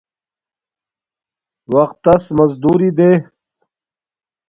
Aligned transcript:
وقت 1.73 1.97
تس 2.03 2.23
مزدوری 2.37 2.89
دے 2.97 3.11